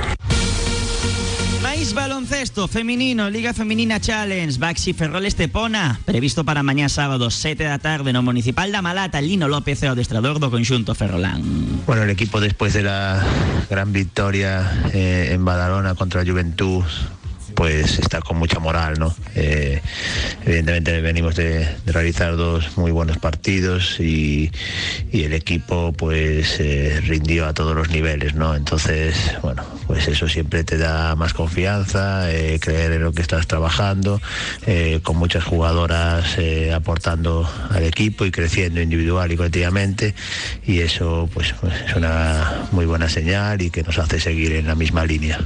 [1.61, 7.79] Mais baloncesto feminino, Liga Feminina Challenge, Baxi Ferrol Estepona, previsto para mañá sábado 7 da
[7.79, 11.43] tarde no Municipal da Malata, Lino López é o adestrador do conxunto Ferrolán.
[11.83, 13.19] Bueno, el equipo después de la
[13.67, 14.63] gran victoria
[14.95, 16.87] eh, en Badalona contra Juventud
[17.55, 19.15] pues está con mucha moral, ¿no?
[19.35, 19.81] Eh,
[20.45, 24.51] evidentemente venimos de, realizar dos muy buenos partidos y,
[25.11, 28.55] el equipo pues eh, rindió a todos los niveles, ¿no?
[28.55, 33.47] Entonces, bueno, pues eso siempre te da más confianza, eh, creer en lo que estás
[33.47, 34.21] trabajando,
[35.03, 36.37] con muchas jugadoras
[36.73, 40.13] aportando al equipo y creciendo individual y colectivamente
[40.65, 41.53] y eso pues
[41.87, 45.39] es una muy buena señal y que nos hace seguir en la misma línea.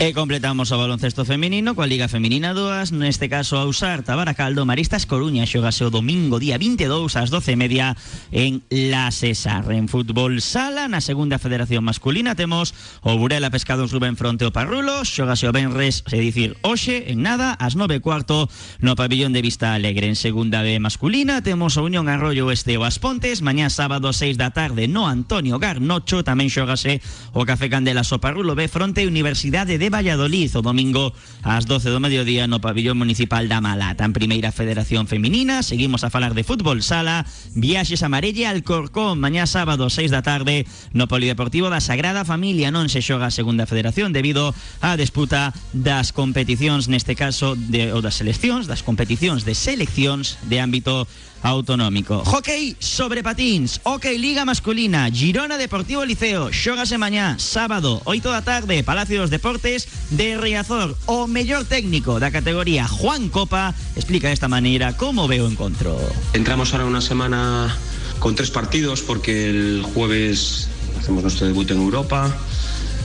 [0.00, 5.04] E completamos o baloncesto feminino coa Liga Feminina 2, neste caso a usar Tabaracaldo, Maristas
[5.04, 7.92] Coruña xogase o domingo día 22 ás 12 e
[8.32, 9.68] en La César.
[9.68, 12.72] En fútbol sala, na segunda federación masculina temos
[13.04, 17.52] o Burela Pescados Rubén fronte o Parrulo, xogase o Benres, é dicir, hoxe en nada
[17.60, 18.48] ás 9 cuarto
[18.80, 20.08] no pabellón de Vista Alegre.
[20.08, 24.40] En segunda B masculina temos o Unión Arroyo Oeste o As Pontes, mañá sábado 6
[24.40, 27.04] da tarde no Antonio Garnocho, tamén xogase
[27.36, 32.00] o Café Candela o Parrulo B fronte Universidade de Valladolid o domingo ás 12 do
[32.00, 34.06] mediodía no pabillón municipal da Malata.
[34.06, 39.18] En primeira federación feminina, seguimos a falar de fútbol sala, viaxes a Marelle al Corcón,
[39.18, 42.70] mañá sábado 6 da tarde no Polideportivo da Sagrada Familia.
[42.70, 48.00] Non se xoga a segunda federación debido á disputa das competicións, neste caso, de, ou
[48.00, 51.08] das seleccións, das de seleccións de ámbito
[51.42, 52.22] autonómico.
[52.24, 58.82] Hockey sobre patins, Hockey Liga Masculina, Girona Deportivo Liceo, xógase mañá, sábado, 8 da tarde,
[58.84, 60.96] Palacio dos Deportes de Riazor.
[61.06, 65.98] O mellor técnico da categoría, Juan Copa, explica de esta maneira como veo o encontro.
[66.32, 67.74] Entramos ahora una semana
[68.18, 70.68] con tres partidos porque el jueves
[71.00, 72.34] hacemos nuestro debut en Europa.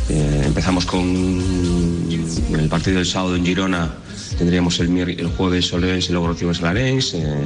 [0.09, 4.04] Eh, empezamos con el partido del sábado en Girona
[4.37, 7.13] tendríamos el, el jueves Solés y luego recibimos el Arenys.
[7.13, 7.45] Eh,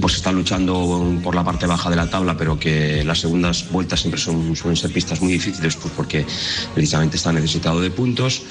[0.00, 4.00] pues está luchando por la parte baja de la tabla, pero que las segundas vueltas
[4.00, 6.26] siempre son, suelen ser pistas muy difíciles pues porque
[6.74, 8.42] precisamente está necesitado de puntos.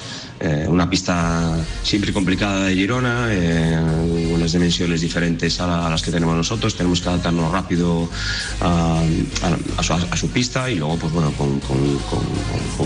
[0.44, 3.78] Eh, una pista siempre complicada de Girona, eh,
[4.34, 6.74] unas dimensiones diferentes a, la, a, las que tenemos nosotros.
[6.74, 8.08] Tenemos que adaptarnos rápido
[8.60, 9.04] a,
[10.16, 11.60] su, pista y luego, pues bueno, con,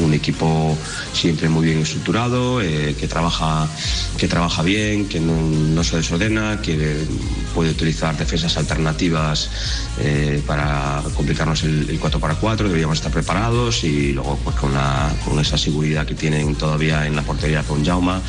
[0.05, 0.77] un equipo
[1.15, 3.67] siempre muy bien estructurado, eh, que, trabaja,
[4.19, 7.07] que trabaja bien, que no, se desordena, que
[7.55, 9.49] puede utilizar defensas alternativas
[10.47, 14.73] para complicarnos el, el, 4 para 4, deberíamos estar preparados y luego pues con,
[15.25, 18.21] con esa seguridad que tienen todavía en la portería con Jauma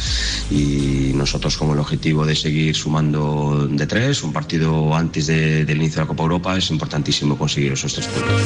[0.51, 5.77] y nosotros con el objetivo de seguir sumando de tres, un partido antes de, del
[5.77, 8.41] inicio de la Copa Europa, es importantísimo conseguir esos tres puntos.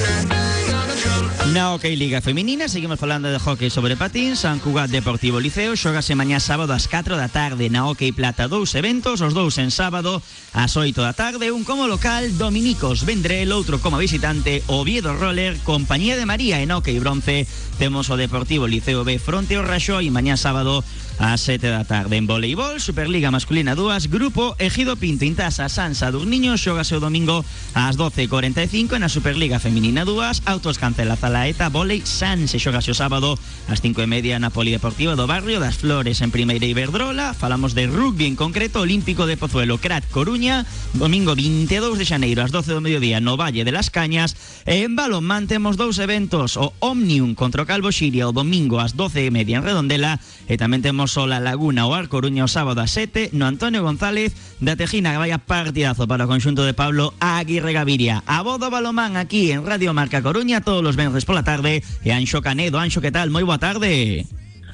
[1.53, 6.39] Na Liga Feminina seguimos falando de hockey sobre patins San Cugat Deportivo Liceo xogase mañá
[6.39, 10.23] sábado ás 4 da tarde na OK Plata dous eventos, os dous en sábado
[10.55, 16.15] ás 8 da tarde, un como local Dominicos Vendrell, outro como visitante Oviedo Roller, Compañía
[16.15, 17.43] de María en OK Bronce
[17.81, 20.85] temos o Deportivo Liceo B fronte ao Raxo e mañá sábado
[21.21, 26.57] a 7 da tarde en voleibol, Superliga masculina 2, Grupo Ejido Pinto Intasa Sansa Durniño
[26.57, 27.45] xogase o domingo
[27.77, 33.37] ás 12:45 na Superliga feminina 2, Autos Cancela Zalaeta Volei San se xogase o sábado
[33.69, 37.85] ás 5 e media na Polideportiva do Barrio das Flores en Primeira Iberdrola, falamos de
[37.85, 40.65] rugby en concreto, Olímpico de Pozuelo Crat Coruña,
[40.97, 44.33] domingo 22 de xaneiro ás 12 do mediodía no Valle de las Cañas,
[44.65, 49.29] e en balonmán temos dous eventos, o Omnium contra Calvo Xiria o domingo ás 12
[49.29, 50.17] e media en Redondela,
[50.49, 53.83] e tamén temos o La Laguna o Ar Coruña o sábado a 7 no Antonio
[53.83, 54.31] González
[54.63, 58.23] da Tejina que vaya partidazo para o conxunto de Pablo Aguirre Gaviria.
[58.27, 62.39] A bodo balomán aquí en Radio Marca Coruña todos los venres pola tarde e Anxo
[62.39, 62.79] Canedo.
[62.79, 63.31] Anxo, que tal?
[63.31, 64.27] Moi boa tarde.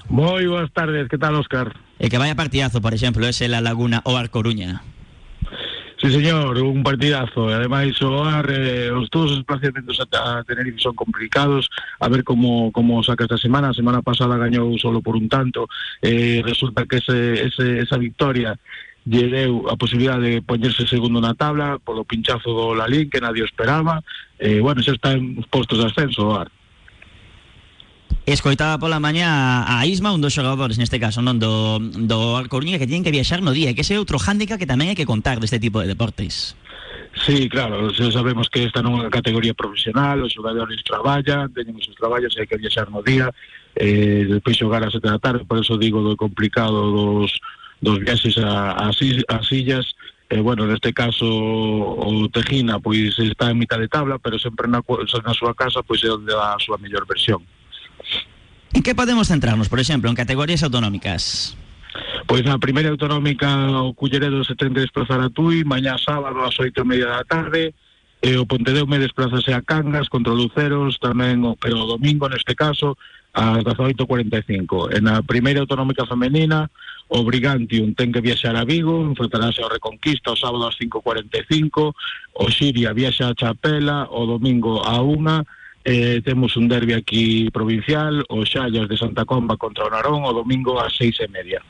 [0.08, 1.76] Moi boas tardes, que tal, Óscar?
[2.00, 4.86] E que vaya partidazo, por exemplo, ese La Laguna o Ar Coruña.
[6.08, 7.52] Sí, señor, un partidazo.
[7.52, 11.68] E ademais o AR, eh, os todos os desplazamentos a, a Tenerife son complicados.
[12.00, 13.76] A ver como como saca esta semana.
[13.76, 15.68] A semana pasada gañou solo por un tanto.
[16.00, 18.56] Eh, resulta que ese, ese, esa victoria
[19.04, 24.00] lle a posibilidade de poñerse segundo na tabla polo pinchazo do Lalín que nadie esperaba.
[24.40, 26.48] Eh, bueno, xa está en postos de ascenso o AR.
[28.28, 32.84] Escoitaba pola mañá a Isma, un dos xogadores neste caso, non do, do Alcoruña que
[32.84, 35.40] tienen que viaxar no día, que ese é outro hándicap que tamén hai que contar
[35.40, 36.52] deste tipo de deportes.
[37.24, 41.96] Sí, claro, sabemos que esta non é categoría profesional, os xogadores traballan, teñen os seus
[41.96, 43.32] traballos, hai que viaxar no día,
[43.80, 47.32] eh, despois xogar a sete da tarde, por eso digo do complicado dos,
[47.80, 49.96] dos viaxes a, a, a sillas,
[50.28, 54.84] eh, bueno, neste caso o Tejina pois está en mitad de tabla, pero sempre na,
[54.84, 57.40] na súa casa pois é onde dá a súa mellor versión.
[58.78, 61.58] En que podemos centrarnos, por exemplo, en categorías autonómicas?
[62.30, 63.50] Pois na primeira autonómica
[63.82, 67.26] o Culleredo se ten que desplazar a Tui, mañá sábado ás oito e media da
[67.26, 67.74] tarde,
[68.22, 72.94] e o Pontedeume desplazase a Cangas contra Luceros tamén, pero o domingo neste caso
[73.34, 74.94] ás 18.45.
[74.94, 76.70] En a primeira autonómica femenina
[77.10, 81.98] o Brigantium ten que viaxar a Vigo, enfrentarase ao Reconquista o sábado ás 5.45,
[82.38, 85.42] o Xiria viaxa a Chapela o domingo a unha,
[85.88, 90.36] eh, temos un derbi aquí provincial, o Xallas de Santa Comba contra o Narón o
[90.36, 91.64] domingo ás seis e media.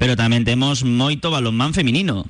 [0.00, 2.24] Pero tamén temos moito balonmán feminino.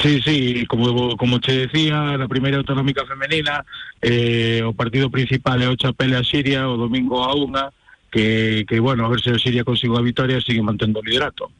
[0.00, 3.60] Sí, sí, como, como che decía, na primeira autonómica femenina,
[4.00, 7.68] eh, o partido principal é o Chapele a Siria, o domingo a unha,
[8.08, 11.04] que, que bueno, a ver se o Siria consigo a vitoria e sigue mantendo o
[11.04, 11.52] liderato.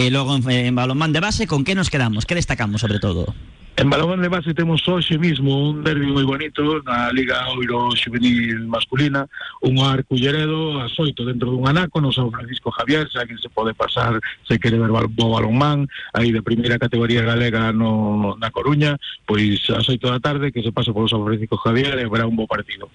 [0.00, 2.24] E logo en, en balonmán de base, con que nos quedamos?
[2.24, 3.36] Que destacamos sobre todo?
[3.78, 9.28] En de base temos hoxe mismo un derbi moi bonito na Liga Oiro Juvenil Masculina,
[9.60, 13.52] un ar culleredo a xoito dentro dun anaco no San Francisco Javier, xa que se
[13.52, 14.16] pode pasar
[14.48, 15.84] se quere ver o balonmán,
[16.16, 18.96] aí de primeira categoría galega no, na Coruña,
[19.28, 22.32] pois a xoito da tarde que se pasa polo San Francisco Javier e verá un
[22.32, 22.88] bo partido.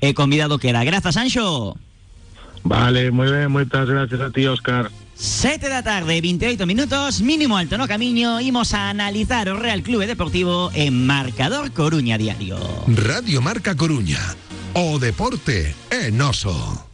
[0.00, 0.88] E convidado que era.
[0.88, 1.76] Grazas, Anxo.
[2.64, 4.88] Vale, moi ben, moitas gracias a ti, Óscar.
[5.14, 10.06] 7 da tarde, 28 minutos, mínimo alto no camiño, imos a analizar o Real Clube
[10.06, 12.58] Deportivo en Marcador Coruña Diario.
[12.88, 14.20] Radio Marca Coruña,
[14.74, 16.93] o deporte é noso.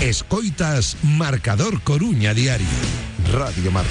[0.00, 2.66] Escoitas Marcador Coruña Diario.
[3.34, 3.90] Radio Marca.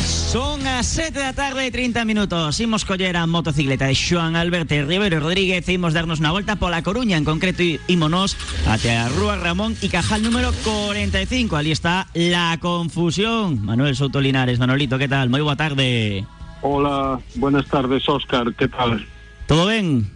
[0.00, 4.72] Son as 7 da tarde e 30 minutos Imos coller a motocicleta de Xoan Alberto
[4.72, 7.60] Rivero Rodríguez E imos darnos unha volta pola Coruña En concreto
[7.92, 14.16] ímonos até a Rúa Ramón e Cajal número 45 Ali está la confusión Manuel Souto
[14.16, 15.28] Linares, Manolito, que tal?
[15.28, 16.24] Moi boa tarde
[16.64, 19.04] Hola, buenas tardes, Óscar, que tal?
[19.44, 20.08] Todo ben?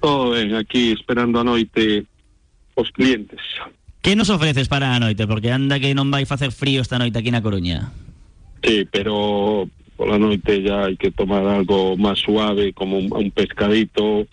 [0.00, 2.08] Todo ben, aquí esperando a noite
[2.74, 3.40] os clientes.
[4.02, 5.26] Que nos ofreces para a noite?
[5.26, 7.94] Porque anda que non vai facer frío esta noite aquí na Coruña.
[8.62, 14.26] Sí, pero pola noite ya hai que tomar algo máis suave, como un, un pescadito,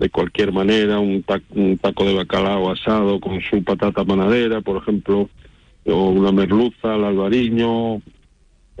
[0.00, 4.80] de cualquier manera, un, ta un taco de bacalao asado con su patata manadera, por
[4.80, 5.28] ejemplo,
[5.84, 8.00] o una merluza al albariño,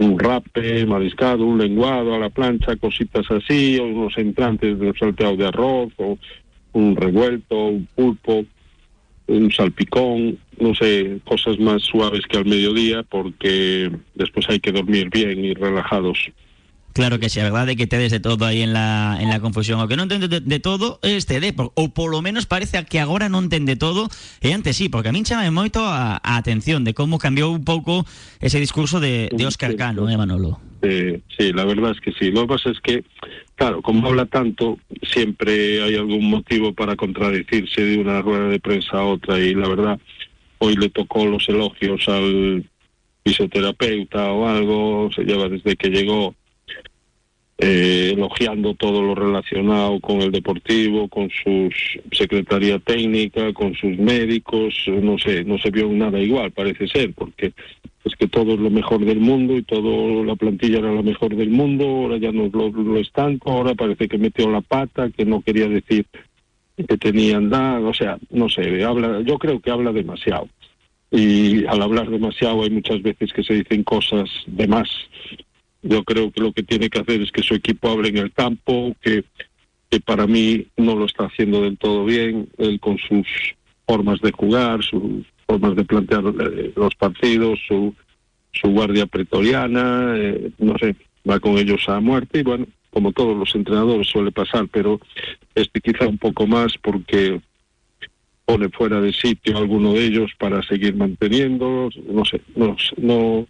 [0.00, 4.96] un rape mariscado, un lenguado a la plancha, cositas así, o unos entrantes de un
[4.96, 6.16] salteado de arroz, o
[6.72, 8.44] un revuelto, un pulpo,
[9.30, 15.08] un salpicón, no sé, cosas más suaves que al mediodía, porque después hay que dormir
[15.10, 16.18] bien y relajados.
[16.92, 19.38] Claro que sí, a verdade é que tedes de todo aí en la, en la
[19.38, 22.98] confusión O que non entende de, de todo este Depor Ou polo menos parece que
[22.98, 24.10] agora non entende todo
[24.42, 27.62] E antes sí, porque a min chame moito a, a atención De como cambiou un
[27.62, 28.02] pouco
[28.42, 30.02] ese discurso de, de Óscar Cano,
[30.82, 32.30] Eh, sí, la verdad es que sí.
[32.30, 33.04] Lo que pasa es que,
[33.54, 38.98] claro, como habla tanto, siempre hay algún motivo para contradecirse de una rueda de prensa
[38.98, 40.00] a otra y la verdad,
[40.58, 42.64] hoy le tocó los elogios al
[43.24, 46.34] fisioterapeuta o algo, se lleva desde que llegó
[47.62, 51.68] eh, elogiando todo lo relacionado con el deportivo, con su
[52.10, 57.52] secretaría técnica, con sus médicos, no sé, no se vio nada igual, parece ser, porque
[58.04, 61.36] es que todo es lo mejor del mundo y todo la plantilla era la mejor
[61.36, 65.10] del mundo, ahora ya no lo, lo es tanto, ahora parece que metió la pata,
[65.10, 66.06] que no quería decir
[66.76, 70.48] que tenían nada, o sea, no sé, habla, yo creo que habla demasiado.
[71.10, 74.88] Y al hablar demasiado hay muchas veces que se dicen cosas de más.
[75.82, 78.32] Yo creo que lo que tiene que hacer es que su equipo hable en el
[78.32, 79.24] campo, que,
[80.04, 83.26] para mí no lo está haciendo del todo bien, él con sus
[83.86, 87.94] formas de jugar, sus formas de plantear eh, los partidos, su,
[88.52, 90.94] su guardia pretoriana, eh, no sé,
[91.28, 95.00] va con ellos a muerte y bueno, como todos los entrenadores suele pasar, pero
[95.54, 97.40] este quizá un poco más porque
[98.44, 103.46] pone fuera de sitio a alguno de ellos para seguir manteniendo, no sé, no, no,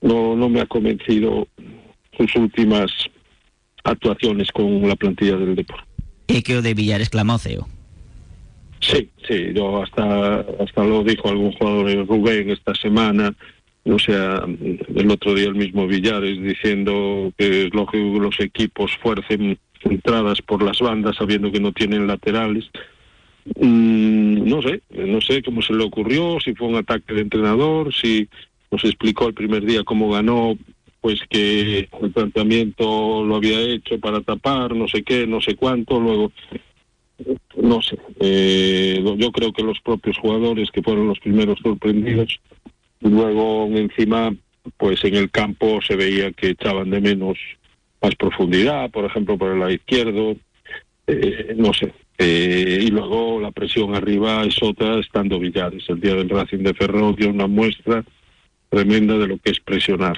[0.00, 1.46] no, no me ha convencido
[2.16, 2.90] sus últimas
[3.84, 5.84] actuaciones con la plantilla del deporte.
[6.28, 7.66] E que o de Villares Clamoceo.
[8.80, 13.34] Sí, sí, yo hasta hasta lo dijo algún jugador eh, Rubén esta semana,
[13.84, 14.44] o sea,
[14.94, 20.40] el otro día el mismo Villares diciendo que es lógico que los equipos fuercen entradas
[20.42, 22.64] por las bandas sabiendo que no tienen laterales.
[23.56, 27.92] Mm, no sé, no sé cómo se le ocurrió, si fue un ataque de entrenador,
[27.94, 28.28] si
[28.70, 30.56] nos explicó el primer día cómo ganó,
[31.00, 35.98] pues que el planteamiento lo había hecho para tapar, no sé qué, no sé cuánto,
[35.98, 36.32] luego
[37.56, 42.40] no sé, eh, yo creo que los propios jugadores que fueron los primeros sorprendidos,
[43.00, 44.34] luego encima,
[44.76, 47.38] pues en el campo se veía que echaban de menos
[48.00, 50.36] más profundidad, por ejemplo, por el lado izquierdo,
[51.06, 51.92] eh, no sé.
[52.16, 55.84] Eh, y luego la presión arriba es otra, estando Villares.
[55.88, 58.04] El día del Racing de Ferrol dio una muestra
[58.70, 60.16] tremenda de lo que es presionar.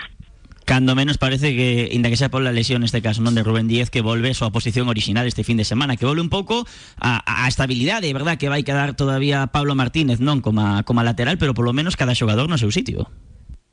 [0.64, 3.66] Cando menos parece que, inda que sea por la lesión neste caso, non de Rubén
[3.66, 6.62] Díez, que volve a súa posición original este fin de semana, que volve un pouco
[7.02, 11.50] a, a estabilidade, verdad, que vai quedar todavía Pablo Martínez, non como como lateral, pero
[11.50, 13.10] polo menos cada xogador no seu sitio.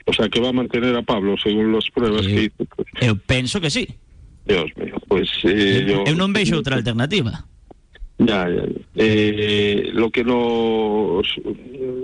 [0.09, 2.61] O sea, que va a mantener a Pablo según las pruebas eu, que hizo.
[2.73, 3.85] Pues, eu penso que sí.
[4.49, 6.09] Dios mío, pues eh, eu, yo...
[6.09, 7.45] eu non vexo outra alternativa.
[8.19, 8.63] Ya, ya.
[8.95, 11.21] Eh, lo que no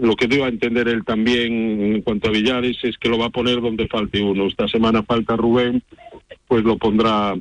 [0.02, 3.26] lo que dio a entender él también en cuanto a Villares es que lo va
[3.26, 4.48] a poner donde falte uno.
[4.48, 5.84] Esta semana falta Rubén,
[6.48, 7.36] pues lo pondrá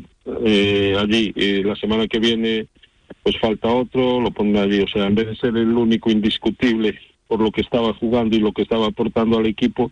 [0.44, 1.32] eh, allí.
[1.62, 2.66] La semana que viene,
[3.22, 4.80] pues falta otro, lo pondrá allí.
[4.80, 6.98] O sea, en vez de ser el único indiscutible
[7.28, 9.90] por lo que estaba jugando y lo que estaba aportando al equipo,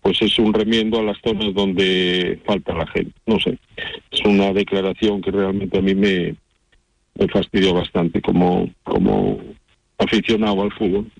[0.00, 3.12] pues es un remiendo a las zonas donde falta la gente.
[3.26, 3.58] No sé,
[4.10, 6.34] es una declaración que realmente a mí me,
[7.18, 9.38] me fastidió bastante como, como
[9.98, 11.10] aficionado al fútbol.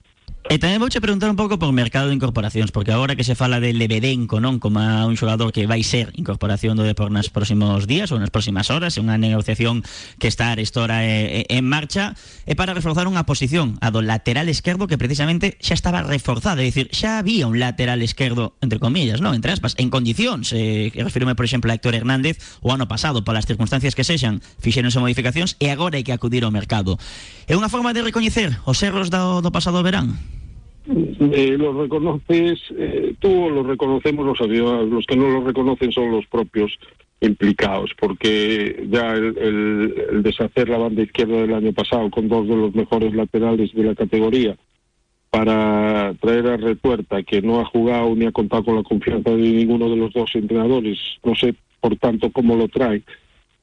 [0.47, 3.59] E tamén vouche preguntar un pouco por mercado de incorporacións, porque agora que se fala
[3.59, 8.15] de Lebedenco, non, como un xogador que vai ser incorporación do Depor nas próximos días
[8.15, 9.83] ou nas próximas horas, é unha negociación
[10.23, 12.15] que está arestora eh, en marcha,
[12.47, 16.71] é para reforzar unha posición, a do lateral esquerdo que precisamente xa estaba reforzada, é
[16.71, 21.35] dicir, xa había un lateral esquerdo, entre comillas, non, entre aspas, en condicións, eh, refirme,
[21.35, 25.75] por exemplo, a Héctor Hernández o ano pasado, polas circunstancias que sexan, fixeronse modificacións e
[25.75, 27.03] agora hai que acudir ao mercado.
[27.51, 30.36] É unha forma de recoñecer os erros do, do pasado verán?
[30.89, 35.93] Eh, los reconoces eh, tú o los reconocemos los aficionados, los que no los reconocen
[35.93, 36.79] son los propios
[37.21, 42.47] implicados, porque ya el, el, el, deshacer la banda izquierda del año pasado con dos
[42.47, 44.57] de los mejores laterales de la categoría
[45.31, 49.37] para traer a Retuerta, que no ha jugado ni ha contado con la confianza de
[49.37, 53.03] ninguno de los dos entrenadores, no sé por tanto cómo lo trae,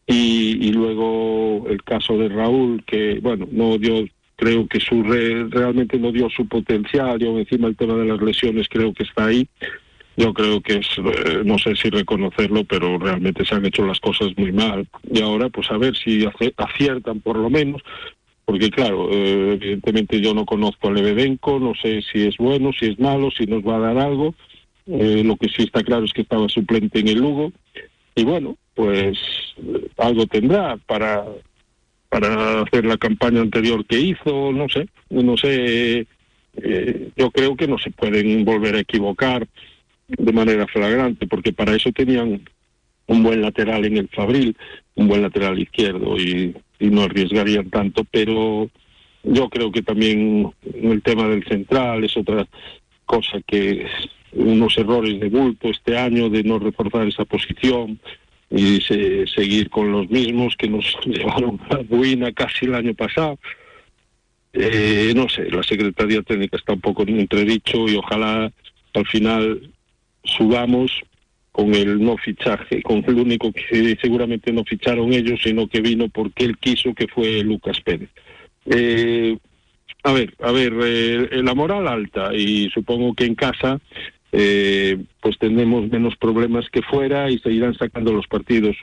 [0.05, 4.05] y, y luego el caso de Raúl, que bueno, no dio
[4.43, 8.21] creo que su re, realmente no dio su potencial, y encima el tema de las
[8.21, 9.47] lesiones creo que está ahí.
[10.15, 13.99] Yo creo que es, eh, no sé si reconocerlo, pero realmente se han hecho las
[13.99, 14.87] cosas muy mal.
[15.09, 16.27] Y ahora, pues a ver si
[16.57, 17.81] aciertan por lo menos,
[18.45, 22.87] porque claro, eh, evidentemente yo no conozco a Lebedenko, no sé si es bueno, si
[22.87, 24.35] es malo, si nos va a dar algo.
[24.85, 27.53] Eh, lo que sí está claro es que estaba suplente en el Lugo.
[28.15, 29.17] Y bueno, pues
[29.97, 31.25] algo tendrá para
[32.13, 36.05] para hacer la campaña anterior que hizo, no sé, no sé,
[36.57, 39.47] eh, yo creo que no se pueden volver a equivocar
[40.07, 42.47] de manera flagrante, porque para eso tenían
[43.07, 44.55] un buen lateral en el Fabril,
[44.93, 48.69] un buen lateral izquierdo y, y no arriesgarían tanto, pero
[49.23, 52.45] yo creo que también el tema del central es otra
[53.07, 53.87] cosa que
[54.33, 57.99] unos errores de bulto este año de no reforzar esa posición,
[58.55, 63.39] y se, seguir con los mismos que nos llevaron a ruina casi el año pasado.
[64.53, 68.51] Eh, no sé, la Secretaría Técnica está un poco en entredicho y ojalá
[68.93, 69.71] al final
[70.23, 70.91] subamos
[71.51, 76.07] con el no fichaje, con el único que seguramente no ficharon ellos, sino que vino
[76.09, 78.09] porque él quiso, que fue Lucas Pérez.
[78.65, 79.35] Eh,
[80.03, 83.79] a ver, a ver, eh, la moral alta y supongo que en casa
[84.35, 88.75] eh, pues tendremos menos problemas que fuera y se irán sacando los partidos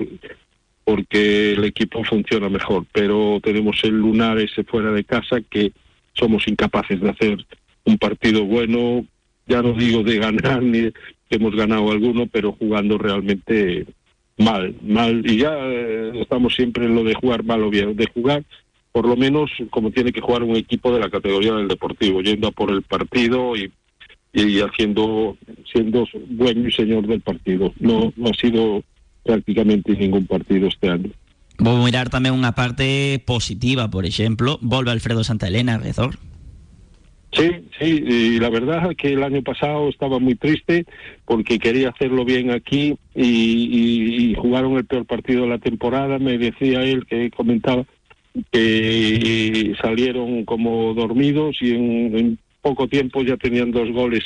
[0.85, 5.73] porque el equipo funciona mejor, pero tenemos el lunar ese fuera de casa que
[6.13, 7.47] somos incapaces de hacer
[7.85, 9.05] un partido bueno,
[9.49, 10.93] ya no digo de ganar ni
[11.31, 13.87] hemos ganado alguno, pero jugando realmente
[14.39, 18.07] mal, mal, y ya eh, estamos siempre en lo de jugar mal o bien, de
[18.07, 18.45] jugar
[18.93, 22.49] por lo menos como tiene que jugar un equipo de la categoría del deportivo, yendo
[22.49, 23.73] a por el partido y
[24.33, 25.37] y haciendo
[25.71, 27.73] siendo buen y señor del partido.
[27.81, 28.83] No, no ha sido
[29.25, 31.11] prácticamente ningún partido este año.
[31.61, 36.17] Vou mirar tamén unha parte positiva, por exemplo, volve Alfredo Santa Elena, Rezor.
[37.37, 37.47] Sí,
[37.79, 40.87] sí, y la verdad es que el año pasado estaba muy triste
[41.27, 46.19] porque quería hacerlo bien aquí y, y, y jugaron el peor partido de la temporada.
[46.19, 47.85] Me decía él que comentaba
[48.51, 54.25] que salieron como dormidos y en, en poco tiempo ya tenían dos goles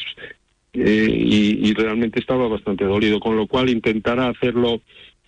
[0.72, 4.80] eh, y, y, realmente estaba bastante dolido, con lo cual intentará hacerlo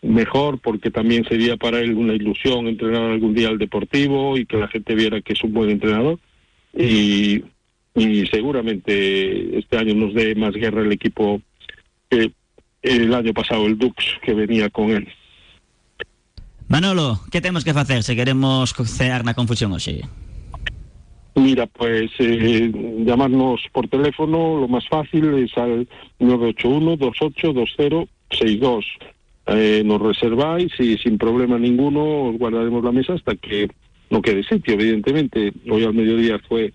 [0.02, 4.56] mejor porque también sería para él una ilusión entrenar algún día al Deportivo y que
[4.56, 6.18] la gente viera que es un buen entrenador
[6.76, 7.44] y,
[7.94, 11.40] y seguramente este año nos dé más guerra el equipo
[12.10, 12.32] que
[12.82, 15.08] el año pasado el Dux que venía con él.
[16.68, 20.02] Manolo, ¿qué tenemos que hacer si queremos cear na confusión hoxe?
[21.36, 22.72] Mira, pues eh,
[23.04, 25.86] llamarnos por teléfono, lo más fácil es al
[26.18, 28.84] 981-282062.
[29.48, 33.68] Eh, nos reserváis y sin problema ninguno os guardaremos la mesa hasta que
[34.08, 35.52] no quede sitio, evidentemente.
[35.70, 36.72] Hoy al mediodía fue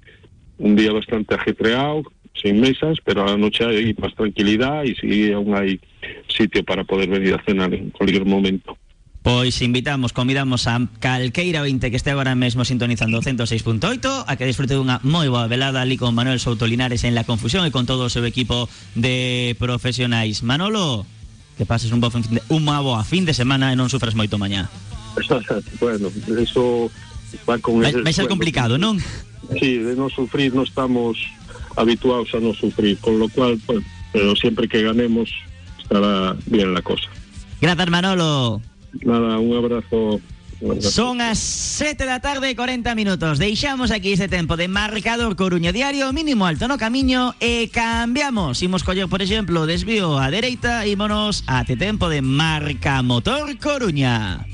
[0.60, 2.04] un día bastante ajetreado,
[2.36, 5.80] sin mesas, pero a la noche hay más tranquilidad y sí aún hay
[6.28, 8.78] sitio para poder venir a cenar en cualquier momento.
[9.22, 14.74] Pois invitamos, convidamos a calqueira 20 que este agora mesmo sintonizando 106.8 a que disfrute
[14.74, 18.10] dunha moi boa velada ali con Manuel Souto Linares en La Confusión e con todo
[18.10, 18.66] o seu equipo
[18.98, 20.42] de profesionais.
[20.42, 21.06] Manolo,
[21.54, 24.42] que pases un bo fin de, unha boa fin de semana e non sufras moito
[24.42, 24.74] mañá.
[25.78, 26.10] bueno,
[26.42, 26.90] eso
[27.46, 27.78] va con...
[27.78, 28.98] Vai, vai ser complicado, non?
[29.54, 31.22] Sí, de non sufrir non estamos
[31.78, 35.30] habituados a non sufrir, con lo cual, pues, pero siempre que ganemos
[35.78, 37.06] estará bien la cosa.
[37.62, 38.71] Gracias, Manolo.
[39.04, 40.22] Nada, un abrazo.
[40.80, 43.42] Son as 7 da tarde e 40 minutos.
[43.42, 48.62] Deixamos aquí ese tempo de marcador Coruña Diario Mínimo alto no camiño E cambiamos.
[48.62, 54.46] Imos coller, por exemplo, desvío a dereita Ímonos a te tempo de marca motor Coruña